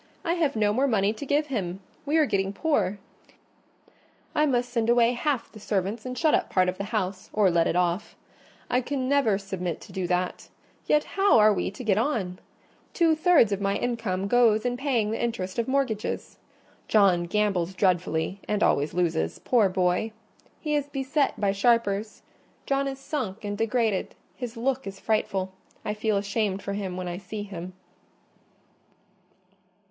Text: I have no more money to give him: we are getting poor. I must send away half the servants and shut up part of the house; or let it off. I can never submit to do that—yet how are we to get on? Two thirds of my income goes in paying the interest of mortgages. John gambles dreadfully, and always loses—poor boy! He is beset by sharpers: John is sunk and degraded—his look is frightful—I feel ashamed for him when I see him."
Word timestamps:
I 0.25 0.33
have 0.33 0.55
no 0.55 0.73
more 0.73 0.87
money 0.87 1.13
to 1.13 1.27
give 1.27 1.45
him: 1.53 1.79
we 2.07 2.17
are 2.17 2.25
getting 2.25 2.53
poor. 2.53 2.97
I 4.33 4.47
must 4.47 4.71
send 4.71 4.89
away 4.89 5.11
half 5.13 5.51
the 5.51 5.59
servants 5.59 6.07
and 6.07 6.17
shut 6.17 6.33
up 6.33 6.49
part 6.49 6.69
of 6.69 6.79
the 6.79 6.85
house; 6.85 7.29
or 7.31 7.51
let 7.51 7.67
it 7.67 7.75
off. 7.75 8.15
I 8.67 8.81
can 8.81 9.07
never 9.07 9.37
submit 9.37 9.79
to 9.81 9.91
do 9.91 10.07
that—yet 10.07 11.03
how 11.03 11.37
are 11.37 11.53
we 11.53 11.69
to 11.69 11.83
get 11.83 11.99
on? 11.99 12.39
Two 12.95 13.13
thirds 13.15 13.51
of 13.51 13.61
my 13.61 13.75
income 13.75 14.27
goes 14.27 14.65
in 14.65 14.75
paying 14.75 15.11
the 15.11 15.21
interest 15.23 15.59
of 15.59 15.67
mortgages. 15.67 16.39
John 16.87 17.25
gambles 17.25 17.75
dreadfully, 17.75 18.39
and 18.47 18.63
always 18.63 18.95
loses—poor 18.95 19.69
boy! 19.69 20.13
He 20.59 20.73
is 20.73 20.87
beset 20.89 21.39
by 21.39 21.51
sharpers: 21.51 22.23
John 22.65 22.87
is 22.87 22.97
sunk 22.97 23.45
and 23.45 23.55
degraded—his 23.55 24.57
look 24.57 24.87
is 24.87 24.99
frightful—I 24.99 25.93
feel 25.93 26.17
ashamed 26.17 26.63
for 26.63 26.73
him 26.73 26.97
when 26.97 27.07
I 27.07 27.19
see 27.19 27.43
him." 27.43 27.73